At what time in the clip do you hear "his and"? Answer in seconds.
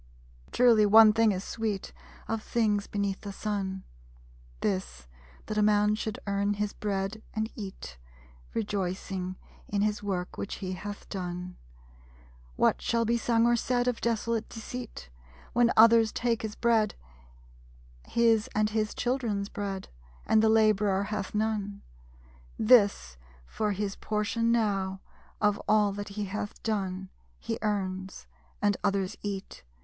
18.07-18.71